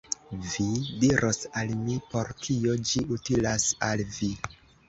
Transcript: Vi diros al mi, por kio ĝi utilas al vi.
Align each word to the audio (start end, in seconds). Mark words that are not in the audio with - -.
Vi 0.45 0.63
diros 1.03 1.39
al 1.61 1.75
mi, 1.83 1.99
por 2.15 2.33
kio 2.41 2.75
ĝi 2.93 3.07
utilas 3.19 3.71
al 3.93 4.07
vi. 4.19 4.33